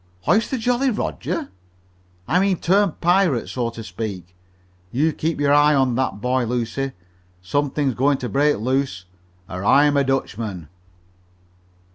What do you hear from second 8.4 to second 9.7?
loose or